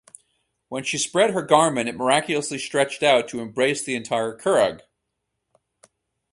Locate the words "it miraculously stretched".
1.87-3.03